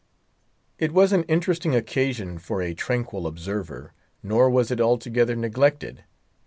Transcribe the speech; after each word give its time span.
It 0.79 0.93
was 0.93 1.13
an 1.13 1.21
interesting 1.25 1.75
occasion 1.75 2.39
for 2.39 2.59
a 2.59 2.73
tranquil 2.73 3.27
observer; 3.27 3.93
nor 4.23 4.49
was 4.49 4.71
it 4.71 4.81
altogether 4.81 5.35
neglected. 5.35 6.05